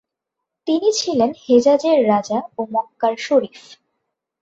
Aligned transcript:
তিনি 0.67 0.89
ছিলেন 0.91 1.31
হেজাজের 1.43 1.97
রাজা 2.07 2.39
ও 2.57 2.61
মক্কার 2.71 3.13
শরিফ। 3.17 3.61